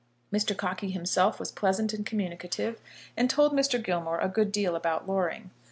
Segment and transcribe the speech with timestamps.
[0.33, 0.57] Mr.
[0.57, 2.81] Cockey himself was pleasant and communicative,
[3.15, 3.79] and told Mr.
[3.79, 5.51] Gilmore a good deal about Loring.